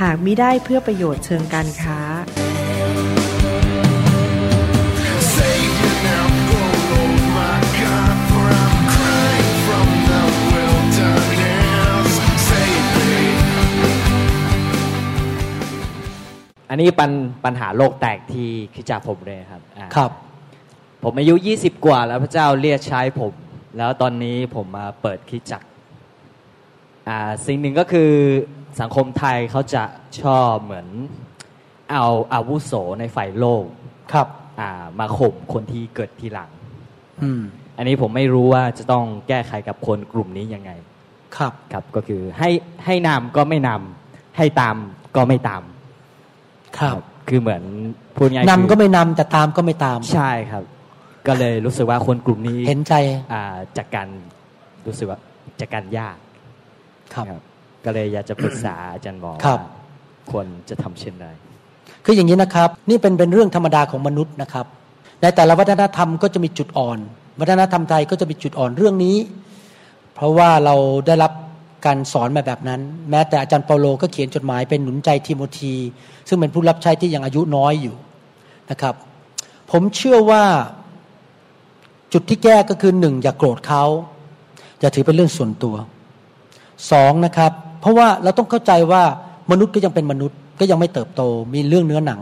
[0.00, 2.00] หากมิได้เพื่อประโยชน์เชิงการค้า
[5.36, 6.26] Savior now,
[6.56, 12.10] oh Lord my God, for I'm crying from the wilderness.
[12.48, 13.22] Save me.
[16.70, 17.10] อันนี้ปัญ
[17.44, 20.10] ปัญหาโลกแตกที่คริดจากผมเลยครับอ่าครับ
[21.02, 23.32] ผมอายุ 20 กว่าแล้วพระเจ้าเรียกใช้ผม
[23.78, 25.73] แล้วตอนนี้ผมมาเปิดคริดจักรอ่า
[27.46, 28.10] สิ่งหนึ่งก็คือ
[28.80, 29.84] สังคมไทยเขาจะ
[30.22, 30.88] ชอบเหมือน
[31.92, 33.64] เอาอาวุโสในฝ่ายโลก
[34.12, 34.28] ครับ
[34.60, 36.50] อ่ามาข่มคนที่เกิดทีหลัง
[37.22, 37.42] อืม
[37.76, 40.70] อันนี้ผมไม่รู้ว่าจะต้องแก้ไขกับคนกลุ่มนี้ยังไง
[41.36, 42.50] ครับครับก็คือให้
[42.84, 44.76] ให้นำก็ไม่นำให้ตาม
[45.16, 45.62] ก็ไม่ตาม
[46.78, 46.96] ครับ
[47.28, 47.62] คือเหมือน
[48.16, 50.64] พูดง่ายๆนำคือก็ไม่นำแต่ตามก็ไม่ตาม ใช่ครับ
[51.26, 52.94] ก็เลยรู้สึกว่าคนกลุ่มนี้เห็นใจ
[53.32, 54.08] อ่าจากการ
[54.86, 55.18] รู้สึกว่า
[55.60, 56.16] จากการยาก
[57.14, 57.42] ครับครับ
[57.84, 61.28] ก็เลยอยากจะปรึกษาอาจารย์หมอครับว่าควรจะทำเช่นไร
[62.04, 64.66] คืออย่างนี้นะครับ นี่เป็นเป็นเรื่องธรรมดาของมนุษย์นะครับ
[65.20, 66.98] ในแต่ละวัฒนธรรมก็จะมีจุดอ่อน
[67.40, 69.16] วัฒนธรรมไทยก็จะมีจุดอ่อนเรื่องนี้
[70.14, 70.74] เพราะว่าเรา
[71.06, 71.32] ได้รับ
[71.86, 75.74] การสอนมาแบบนั้น แม้แต่อาจารย์เปาโลก็เขียนจดหมายเป็นหนุนใจทิโมธี
[76.28, 77.96] ซึ่งเป็นผู้รับใช้ที่ยังอายุน้อยอยู่
[78.70, 78.94] นะครับ
[79.70, 80.44] ผมเชื่อว่า
[82.12, 83.84] จุดที่แก้ก็คือหนึ่งอย่ากโกรธเขา
[84.80, 85.74] อย่าถือเป็นเรื่องส่วนตัว
[86.92, 89.02] สองนะครับ เพราะว่าเราต้องเข้าใจว่า
[89.50, 91.22] มนุษย์ก็ยังเป็นมนุษย์ก็ยังไม่เติบโต
[91.54, 92.20] มีเรื่องเนื้อหนัง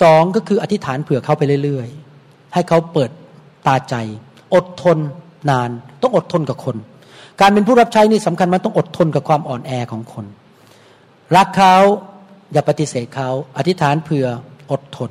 [0.00, 3.10] สองก็คืออธิษฐานเผื่อเขาไปเรื่อยๆ ให้เขาเปิด
[3.66, 3.94] ตาใจ
[4.54, 4.98] อดทน
[5.50, 5.70] นาน
[6.02, 6.76] ต้องอดทนกับคน
[7.40, 10.26] การเป็นผู้รับใช้นี่สำคัญมันต้องอดทนกับความอ่อนแอของคน
[11.36, 11.76] รักเขา
[12.52, 14.26] อย่าปฏิเสธเขาอธิษฐานเผื่อ
[14.70, 15.10] อดทน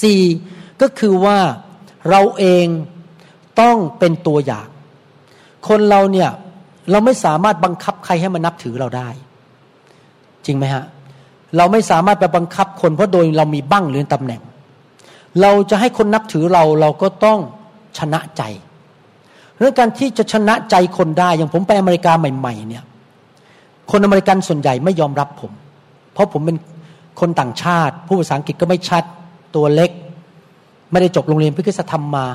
[0.00, 0.22] สี่
[0.82, 1.38] ก็คือว่า
[2.10, 2.66] เราเอง
[3.60, 4.68] ต้องเป็นตัวอย่าง
[5.68, 6.30] คนเราเนี่ย
[6.90, 9.08] เราไม่สามารถบังคับใครให้มานับถือเราได้
[10.46, 10.84] จริงไหมฮะ
[11.56, 14.42] เราไม่สามารถไปบังคับคนเพราะโดยเรามีบั้งหรือตำแหน่ง
[15.40, 17.38] เราจะให้คนนับถือเราเราก็ต้อง
[17.98, 18.42] ชนะใจ
[19.58, 22.84] เรื่องการที่จะชนะใจคนได้อย่างผมไปอเมริกาใหม่ๆเนี่ย
[23.90, 25.52] คนอเมริกันส่วนใหญ่ไม่ยอมรับผม
[26.12, 26.56] เพราะผมเป็น
[27.20, 29.04] คนต่างชาติผู้ภาษาอังกฤษก็ไม่ชัด
[29.54, 29.90] ตัวเล็ก
[30.90, 32.26] ไม่ได้จบโรงเรียนพิคิสธรรมมา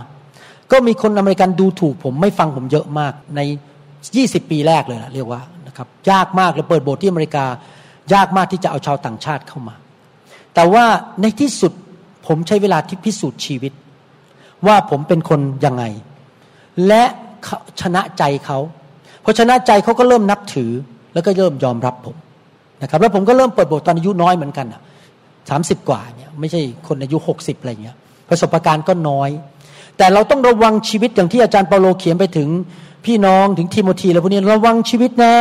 [0.71, 3.39] ก็มีคนอเมริกันดูถูกผมไม่ฟังผมเยอะมากใน
[4.13, 7.45] 20 ปีแรกเลยนะเรียกว่านะครับยากมากเลยเปิดโบสถ์ที่อเมริกา
[8.13, 9.75] ยากมากที่จะเอาชาวต่างชาติเข้ามา
[10.53, 10.85] แต่ว่า
[11.21, 11.71] ในที่สุด
[12.27, 13.73] ผมใช้เวลาที่พิสูจน์ชีวิต
[14.67, 15.83] ว่าผมเป็นคนยังไง
[16.87, 17.03] และ
[17.81, 18.59] ชนะใจเขา
[19.23, 20.71] พอชนะใจเขาก็เริ่มนับถือ
[21.13, 22.15] แล้วก็เริ่มยอมรับผม
[22.81, 24.81] นะครับแล้วผมก็เริ่มเปิดโบสถ์ตอนอายุน้อยเหมือนกันอะ
[25.49, 27.95] สามสิบกว่าเนี่ยไม่ใช่คนอายุหกสิบอะไรเงี้ย
[28.29, 29.29] ประสบการณ์ก็น้อย
[29.97, 32.49] แต่เราต้องระวังชีวิตอย่างที่อาจารย์เปาโลเขียนไปถึง
[33.05, 35.33] พี่น้องถึงทิโมธีแล้วพวกนี้ระวังชีวิตนะ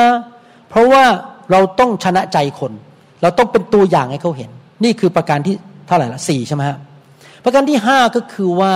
[0.69, 1.04] เพราะว่า
[1.50, 2.72] เราต้องชนะใจคน
[3.22, 4.50] เราต้องเป็นตัวอย่างให้เขาเห็น
[4.84, 5.54] นี่คือประการที่
[5.86, 6.78] เท่าไหร่ละสี่ใช่ไหมฮะ
[7.44, 8.75] ประการที่ห้าก็คือว่า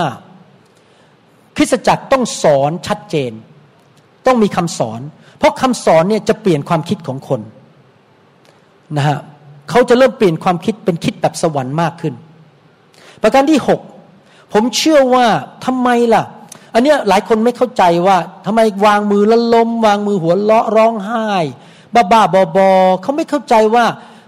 [1.56, 3.32] คริสตจักรต้องสอนชัดเจน
[4.26, 5.00] ต้องมีคำสอน
[5.38, 7.41] เพราะคำสอนเนี่ยจะเปลี่ยนความคิดของคน
[8.97, 9.19] นะฮะ
[9.70, 12.15] เขาจะเริ่มเปลี่ยนความคิดเป็นคิดแบบสวรรค์มากขึ้น
[13.22, 13.81] ประการที่หก
[14.53, 15.26] ผมเชื่อว่า
[15.65, 16.25] ทำไมล่ะ
[16.75, 21.29] อันเนี้ยหลายคนไม่เข้าใจว่าทำไมวางมือแล้วล้มวางมือหัวเราะร้องไห้
[21.95, 22.71] บ้าบ้าบอบอ
[23.03, 23.84] เขาไม่เข้าใจว่า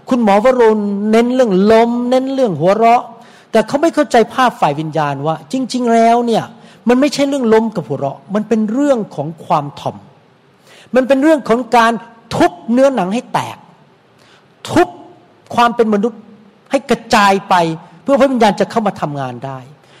[0.09, 0.81] คุณหมอวรุณ
[1.11, 3.03] เน้นเรื่องล้ม เน้นเรื่องหัวเราะ
[3.51, 6.43] แต่เขาไม่เข้าใจภาพฝ่ายวิญญาณว่า จริง ๆ แล้วเนี่ย
[6.87, 9.95] มันไม่ใช่เรื่องล้มกับหัวเราะ มันเป็นเรื่องของความถ่อม
[10.95, 11.91] มันเป็นเรื่องของการ
[12.35, 13.57] ทุบเนื้อหนังให้แตก
[14.69, 14.87] ทุบ
[15.55, 16.21] ความเป็นมนุษย์
[16.71, 17.55] ให้กระจายไป
[18.03, 19.57] เพื่อพระวิญญาณจะเข้ามาทำงานได้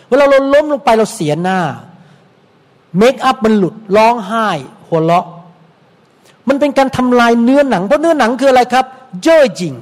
[0.09, 1.59] เวลาเราล้มลงไปเราเสียหน้า
[2.97, 4.47] เมคอัพมันหลุดร้องไห้
[4.87, 5.27] หัวเราะ
[6.47, 8.85] มันเป็นการทำลายเนื้อหนัง เพราะเนื้อหนังคืออะไรครับ
[9.23, 9.75] เย่อหยิ่ง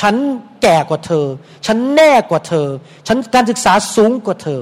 [0.00, 0.14] ฉัน
[0.62, 1.26] แก่กว่าเธอ
[1.66, 2.66] ฉันแน่กว่าเธอ
[3.06, 4.60] ฉันการศึกษาสูงกว่าเธอ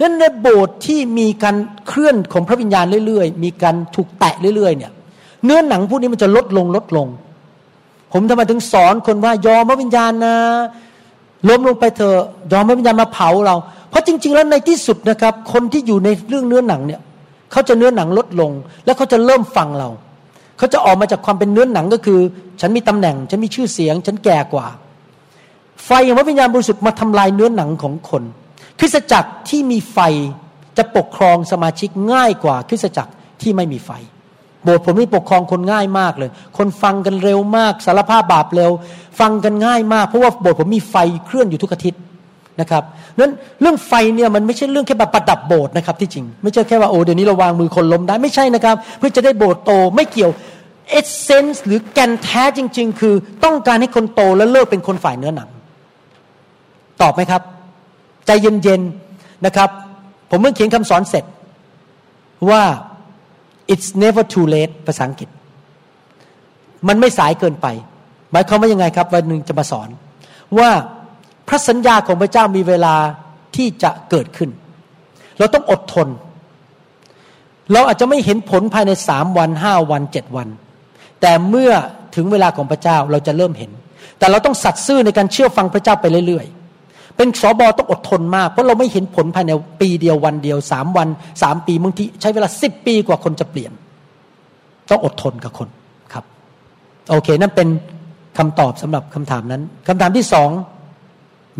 [0.00, 1.56] นั้นในโบสถ์ที่มีการ
[1.86, 4.92] เคลื่อนของพระวิญญาณเรื่อยๆ มีการถูกแตะเรื่อยๆ เนี่ย
[5.44, 7.08] เนื้อหนังพวกนี้มันจะลดลงลดลง
[8.12, 10.36] ผมทำไมถึงสอนคนว่ายอมพระวิญญาณนะ
[11.48, 12.20] ล้มลงไปเถอะ
[12.52, 13.56] ยอมพระวิญญาณมาเผาเรา
[13.94, 17.00] เพราะจริง ๆ แล้วในที่สุดนะครับ คนที่อยู่ในเรื่องเนื้อหนังเนี่ย
[17.52, 18.50] เขาจะเนื้อหนังลดลง
[18.84, 19.88] แล้วเขาจะเริ่มฟังเรา
[20.58, 22.20] เขาจะออกมาจากความเป็นเนื้อหนังก็คือ
[22.60, 24.66] ฉันมีตำแหน่ง ฉันมีชื่อเสียง ฉันแก่กว่า
[25.84, 28.22] ไฟของพระวิญญาณบริสุทธิ์มาทำลายเนื้อหนังของคน
[28.78, 29.98] คริสตจักรที่มีไฟ
[30.76, 33.12] จะปกครองสมาชิกง่ายกว่า คริสตจักร
[33.42, 33.90] ที่ไม่มีไฟ
[34.64, 38.70] โบสถ์ผมนี่ปกครองคนง่ายมากเลย คนฟังกันเร็วมาก สารภาพบาปเร็ว
[39.20, 40.96] ฟังกันง่ายมาก เพราะว่าโบสถ์ผมมีไฟ
[41.26, 42.00] เคลื่อนอยู่ทุกอาทิตย์
[42.60, 42.82] นะครับ
[43.18, 50.30] นั้นเรื่องไฟเนี่ยมันไม่ใช่เรื่องแค่แบบประดับโบสถ์นะครับที่จริง ไม่ใช่แค่ว่าโอ้เดี๋ยวนี้เราวางมือคนล้มได้ไม่ใช่นะครับ เพื่อจะได้โบสถ์โตไม่เกี่ยว
[50.90, 53.14] เอเซนส์หรือแกนแท้จริง ๆ คือ
[53.44, 55.48] ต้องการให้คนโตและเลิกเป็นคนฝ่ายเนื้อหนัง
[57.02, 57.42] ตอบไหมครับ
[58.26, 59.68] ใจเย็นๆนะครับ
[60.30, 61.24] ผมเพิ่งเขียนคำสอนเสร็จ
[62.50, 62.62] ว่า
[63.72, 65.28] it's never too late ภาษาอังกฤษ
[66.88, 67.66] มันไม่สายเกินไป
[68.32, 69.88] หมายความว่ายังไงครับ วันหนึ่งจะมาสอน
[70.58, 70.70] ว่า
[71.48, 72.94] พระสัญญาของพระเจ้ามีเวลา
[73.56, 74.50] ที่จะเกิดขึ้น
[75.38, 76.08] เราต้องอดทน
[77.72, 80.48] เราอาจจะไม่เห็นผลภายในสามวันห้าวันเจ็ดวัน
[81.20, 81.72] แต่เมื่อ
[82.14, 83.70] ถึงเวลาของพระเจ้าเราจะเริ่มเห็น
[84.18, 91.08] แต่เราต้องสัตย์ซื่อในการเชื่อฟังพระเจ้าไปเรื่อยๆ เป็นสอบอต้องอดทนมาก เพราะเราไม่เห็นผลภายในปีเดียววันเดียวสามวัน
[91.42, 93.72] สามปีบางทีใช้เวลาสิบปีกว่าคนจะเปลี่ยน
[94.90, 95.68] ต้องอดทนกับคน
[96.12, 96.24] ครับ
[97.10, 97.68] โอเค นั่นเป็น
[98.38, 100.50] คำตอบสำหรับคำถามนั้นคำถามที่สอง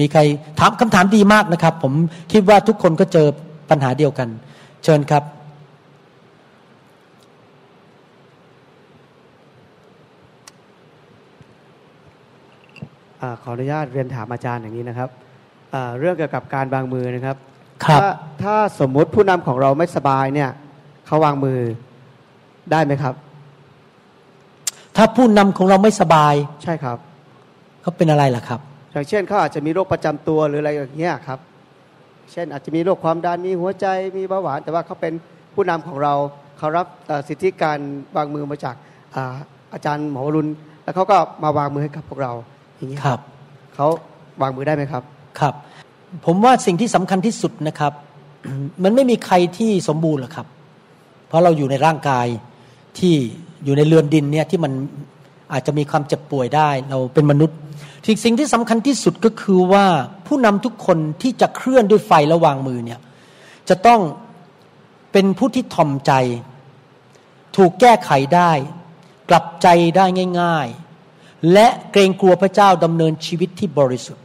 [0.01, 0.21] มีใคร
[0.59, 1.93] ถามคำถามดีมากนะครับ ผม
[2.33, 3.27] คิดว่าทุกคนก็เจอ
[3.71, 4.29] ปัญหาเดียวกัน
[4.85, 5.23] เชิญครับ
[13.21, 15.09] อาขออนุญาตเรียนถามอาจารย์อย่างนี้นะครับ
[15.75, 17.37] อ่าเรื่องเกี่ยวกับการวางมือนะครับ
[17.85, 18.09] ครับถ้า
[18.43, 20.51] ถ้าสมมุติผู้นำของเราไม่สบายเนี่ย
[21.07, 21.59] เขาวางมือ
[22.73, 23.15] ได้ไหมครับ
[24.97, 26.99] ถ้าผู้นำของเราไม่สบายใช่ครับ
[27.83, 28.61] เขาเป็นอะไรล่ะครับ
[28.95, 31.39] อย่างเช่นเขาอาจจะมีโรคประจำตัวหรืออะไรอย่างเงี้ยครับ
[32.33, 33.87] เช่นอาจจะมีโรคความดันมีหัวใจ
[34.17, 35.13] มีเบาหวาน แต่ว่าเขาเป็น
[35.55, 36.15] ผู้นำของเรา
[36.59, 37.79] เขารับเอ่อสิทธิการ
[38.17, 38.75] วางมือมาจาก
[39.15, 39.35] อ่า
[39.75, 40.51] อาจารย์หมอวรุณ
[40.85, 42.33] แล้วเขาก็มาวางมือให้กับพวกเรา
[42.77, 43.21] อย่างนี้ยครับ
[43.75, 43.87] เขา
[44.43, 45.03] วางมือได้ไหมครับ
[45.41, 45.55] ครับ
[46.27, 47.93] ผมว่าสิ่งที่สำคัญที่สุดนะครับ
[48.85, 50.47] มันไม่มีใครที่สมบูรณ์หรอกครับ
[51.29, 52.27] เพราะเราอยู่ในร่างกาย
[52.99, 53.15] ที่
[53.65, 54.73] อยู่ในเรือนดินเนี่ยที่มัน
[55.53, 57.59] อาจจะมีความเจ็บป่วยได้ เราเป็นมนุษย์
[58.07, 59.87] สิ่งสิ่งที่สำคัญที่สุดก็คือว่า
[60.27, 63.01] ผู้นำทุกคนที่จะเคลื่อนด้วยไฟและวางมือเนี่ย
[63.69, 64.01] จะต้อง
[65.13, 66.13] เป็นผู้ที่ถ่อมใจ
[67.57, 68.53] ถูกแก้ไขได้
[69.31, 69.67] กลับใจ
[69.97, 70.05] ได้
[70.41, 70.69] ง่าย
[71.11, 74.25] ๆ และเกรงกลัวพระเจ้าดำเนินชีวิตที่บริสุทธิ์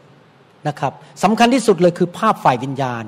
[0.67, 0.93] นะครับ
[1.23, 3.03] สำคัญที่สุดเลยคือภาพฝ่ายวิญญาณ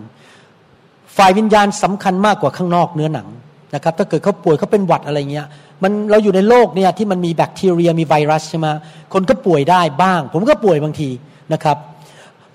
[1.17, 3.27] ฝ่ายวิญญาณสำคัญมากกว่าข้างนอกเนื้อหนัง
[3.75, 5.47] นะครับถ้าเกิดเขาป่วยเขาเป็นหวัดอะไรเงี้ย
[5.83, 8.67] มันเราอยู่ในโลกเนี่ยที่มันมีแบคทีเรียมีไวรัสใช่ไหม
[9.13, 11.09] คนก็ป่วยได้บ้าง ผมก็ป่วยบางที
[11.53, 11.77] นะครับ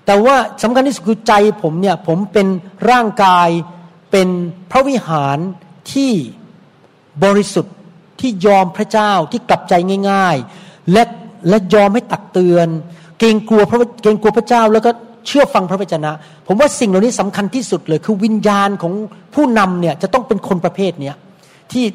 [0.05, 2.47] แต่ว่าสำคัญที่สุดคือใจผมเนี่ยผมเป็น
[2.89, 3.49] ร่างกาย
[4.11, 4.27] เป็น
[4.71, 5.37] พระวิหาร
[5.93, 6.11] ที่
[7.23, 7.75] บริสุทธิ์
[8.19, 9.73] ที่ยอมพระเจ้าที่กลับใจ
[10.11, 11.03] ง่าย ๆ และ
[11.49, 12.67] และยอมให้ตักเตือน
[13.19, 14.91] เกรงกลัวพระเกรงกลัวพระเจ้าแล้วก็
[15.27, 16.11] เชื่อฟังพระวจนะ
[16.47, 18.93] ผมว่าสิ่งเหล่านี้สำคัญที่สุดเลย คือวิญญาณของ
[19.35, 21.15] ผู้นำเนี่ยจะต้องเป็นคนประเภทเนี้ย
[21.71, 21.85] ที่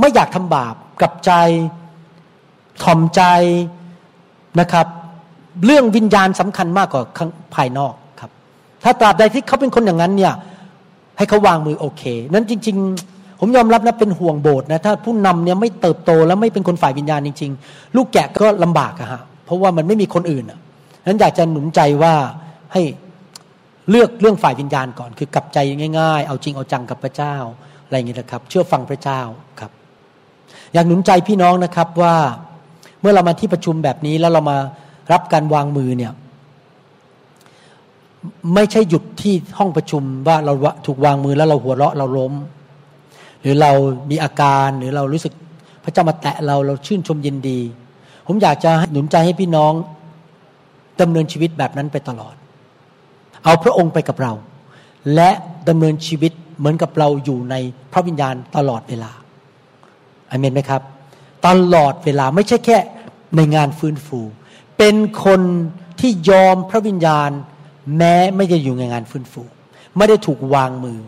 [0.00, 1.32] ไม่อยากทำบาปกับใจ
[2.82, 3.22] ถ่อมใจ
[4.60, 4.86] นะครับ
[5.64, 7.02] เรื่องวิญญาณสำคัญมากกว่า
[7.54, 8.30] ภายนอกครับ
[8.84, 10.34] ถ้าตราบใดที่เขาเป็นคนอย่างนั้นเนี่ย
[11.18, 12.02] ให้เขาวางมือโอเค
[12.34, 12.76] นั้นจริง
[13.08, 20.58] ๆ ผมยอมรับนะเป็นห่วงโบสถ์นะถ้าผู้นำเนี่ยไม่เติบโตแล้วไม่เป็นคนฝ่ายวิญญาณจริง ๆ ลูกแกะก็ลำบากอะฮะเพราะว่ามันไม่มีคนอื่นอะ
[21.06, 22.14] นั้นอยากจะหนุนใจว่า
[22.72, 22.82] ให้
[23.90, 25.58] เลือกเรื่องฝ่ายวิญญาณก่อน คือกลับใจ
[25.98, 27.34] ง่ายๆ เอาจริงเอาจังกับพระเจ้า
[27.84, 29.20] อะไรอย่างเงี้ยนะครับ เชื่อฟังพระเจ้า
[29.60, 29.70] ครับ
[30.72, 32.16] อยากหนุนใจพี่น้องนะครับว่า
[33.00, 34.58] เมื่อเรามาที่ประชุมแบบนี้แล้วเรามา
[35.12, 36.12] รับการวางมือเนี่ย
[38.54, 40.52] ไม่ใช่หยุดที่ห้องประชุมว่าเรา
[40.86, 42.32] ถูกวางมือแล้วเราหัวเราะเราล้ม
[43.40, 43.70] หรือเรา
[44.10, 45.32] มีอาการหรือเรารู้สึก
[45.84, 47.60] พระเจ้ามาแตะเราเราชื่นชมยินดี
[48.26, 49.72] ผมอยากจะหนุนใจให้พี่น้อง
[51.00, 52.34] ดำเนินชีวิตแบบนั้นไปตลอด
[53.48, 54.32] เอาพระองค์ไปกับเรา
[55.14, 55.30] และ
[55.68, 57.54] ดำเนินชีวิตเหมือนกับเราอยู่ใน
[57.92, 59.12] พระวิญญาณตลอดเวลา
[60.30, 60.82] อเมนไหมครับ
[61.46, 62.78] ตลอดเวลาไม่ใช่แค่
[63.36, 64.20] ในงานฟื้นฟู
[64.78, 65.40] เป็นคน
[66.00, 67.30] ที่ยอมพระวิญญาณ
[67.98, 69.42] แม้ไม่ได้อยู่ในงานฟื้นฟู
[69.96, 70.98] ไม่ได้ถูกวางมือ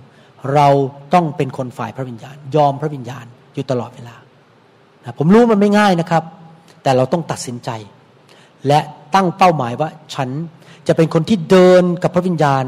[0.54, 0.68] เรา
[1.14, 4.16] ต้องเป็นคนฝ่ายพระวิญญาณ ยอมพระวิญญาณอยู่ตลอดเวลา
[5.04, 6.24] นะผมรู้มันไม่ง่ายนะครับ
[6.82, 7.70] แต่เราต้องตัดสินใจ
[8.66, 8.80] และ
[9.14, 10.30] ตั้งเป้าหมายว่าฉัน
[10.92, 12.64] จะเป็นคนที่เดินกับพระวิญญาณ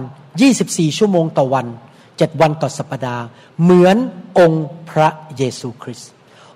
[0.47, 1.67] 24 ชั่วโมงต่อวัน
[2.05, 3.25] 7 วันต่อสัปดาห์
[3.63, 3.97] เหมือน
[4.39, 6.11] องค์พระเยซูคริสต์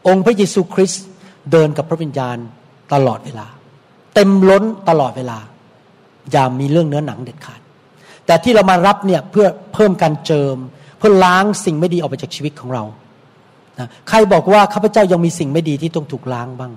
[0.09, 1.05] องค์พระเยซูคริสต์
[1.53, 2.37] เดินกับพระวิญญาณ
[2.93, 3.47] ตลอดเวลา
[4.15, 5.39] เต็มล้นตลอดเวลา
[6.33, 7.61] อย่ามีเรื่องเนื้อหนังเด็ดขาด
[8.27, 10.57] แต่ที่เรามารับเนี่ยเพื่อเพิ่มการเจิม
[10.99, 12.85] เพื่อล้างสิ่งไม่ดีออกไปจากชีวิตของเรา
[13.79, 16.73] นะใครบอกว่าข้าพเจ้ายังมีสิ่งไม่ดีที่ต้องถูกล้างบ้าง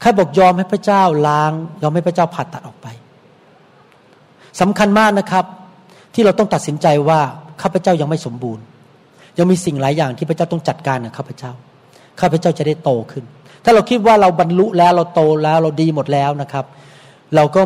[0.00, 1.52] ใครบอกยอมให้พระเจ้าล้าง
[1.82, 2.88] ยอมให้พระเจ้าผ่าตัดออกไป
[4.60, 5.44] สำคัญมากนะครับ
[6.14, 7.20] ที่เราต้องตัดสินใจว่า
[7.62, 8.64] ข้าพเจ้ายังไม่สมบูรณ์
[9.38, 11.52] ยังมีสิ่งหลายอย่างที่พระเจ้าต้องจัดการกับข้าพเจ้า
[12.20, 13.24] ข้าพเจ้าจะได้โตขึ้น
[13.64, 16.64] ถ้าเราคิดว่าเราบรรลุแล้วเราโตแล้วเราดีหมดแล้วนะครับ
[17.34, 17.62] เราก็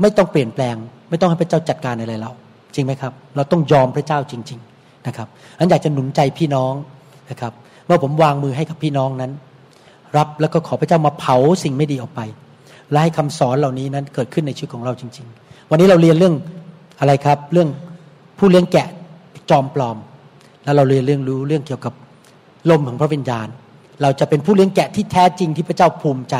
[0.00, 0.76] ไม่ต้องเปลี่ยนแปลง
[1.10, 2.30] ไม่ต้องให้พระเจ้าจัดการอะไรเรา
[2.74, 5.28] จริงไหมครับ เราต้องยอมพระเจ้าจริง ๆนะครับ
[5.58, 6.74] อันอยากจะหนุนใจพี่น้อง
[7.30, 7.52] นะครับ
[7.86, 9.32] เมื่อผมวางมือให้กับพี่น้องนั้น
[10.16, 12.20] รับแล้วก็ขอพระเจ้ามาเผาสิ่งไม่ดีออกไป
[12.90, 16.34] และให้คำสอนเหล่านี้นั้นเกิดขึ้นในชีวิตของเราจริง ๆ วันนี้เราเรียนเรื่อง
[17.00, 17.68] อะไรครับ เรื่อง
[18.38, 18.88] ผู้เลี้ยงแกะ
[19.50, 19.96] จอมปลอม
[20.64, 21.94] แล้วเราเรียนเรื่องรู้เรื่องเกี่ยวกับ
[22.70, 23.48] ลมของพระวิญญาณ
[24.02, 26.36] เราจะเป็นผู้เลี้ยงแกะที่แท้จริงที่พระเจ้าภูมิใจ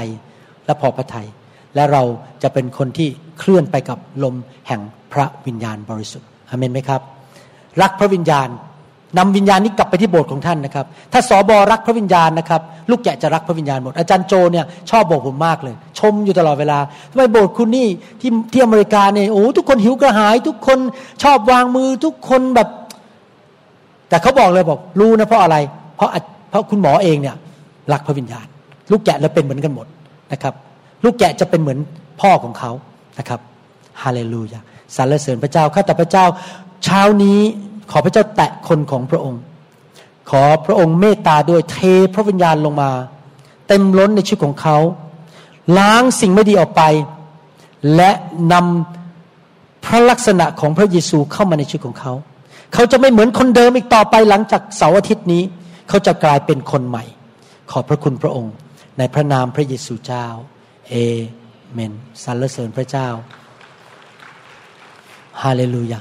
[0.67, 1.27] และพอพระทยัย
[1.75, 2.03] และเรา
[2.43, 4.35] จะเป็นคนที่เคลื่อนไปกับลม
[4.69, 4.81] แห่ง
[5.13, 7.01] พระวิญญาณบริสุทธิ์อเมนไหมครับ
[7.81, 8.49] รักพระวิญญาณ
[9.19, 16.79] นำวิญญาณนี้กลับไปที่โบสถ์ของท่านนะครับ ถ้าสอบอรักพระวิญญาณนะครับ ลูกแกะจะรักพระวิญญาณหมด อาจารย์โจเนี่ยชอบบอกผมมากเลย ชมอยู่ตลอดเวลา
[17.11, 17.89] ทำไมโบสถ์คุณนี่
[18.21, 20.79] ที่ที่อเมริกาเนี่ยโอ้ทุกคนหิวกระหาย ทุกคน
[21.23, 22.69] ชอบวางมือทุกคนแบบ
[24.09, 25.57] แต่เขาบอกเลยบอกรู้นะเพราะอะไร
[25.97, 26.11] เพราะ
[26.51, 27.37] เพราะคุณหมอเองเนี่ย
[27.93, 28.47] รักพระวิญญาณ
[28.91, 29.87] ลูกแกะแล้วเป็นเหมือนกันหมด
[30.33, 30.55] นะครับ
[31.05, 31.79] ลูกแกะจะเป็นเหมือน
[32.21, 32.71] พ่อของเขา
[33.19, 33.41] นะครับ
[34.03, 34.61] ฮาเลลูยา
[34.97, 36.25] สรรเสริญพระเจ้าข้าแต่พระเจ้า
[36.85, 37.41] เช้านี้
[37.91, 39.43] ขอพระเจ้าแตะคนของพระองค์
[40.31, 41.79] ขอพระองค์เมตตาด้วยเท
[42.15, 42.91] พระวิญญาณลงมา
[43.69, 44.77] เต็มล้นในชีวิตของเขา
[45.79, 46.83] ล้างสิ่งไม่ดีออกไป
[47.97, 48.11] และ
[48.53, 52.13] นำพระลักษณะของพระเยซูเข้ามาในชีวิตของเขา
[52.75, 55.43] เขาจะไม่เหมือนคนเดิมอีกต่อไปหลังจากเสาร์อาทิตย์นี้
[55.89, 57.05] เขาจะกลายเป็นคนใหม่
[57.71, 58.55] ขอบพระคุณพระองค์
[58.99, 60.27] ในพระนามพระเยซูเจ้า
[60.89, 60.95] เอ
[61.73, 61.93] เมน
[62.23, 63.09] สรรเสริญพระเจ้า
[65.43, 66.01] ฮาเลลูยา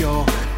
[0.00, 0.49] your